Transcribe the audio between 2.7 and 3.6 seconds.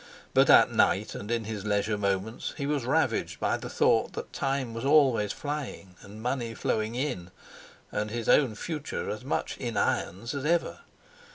ravaged by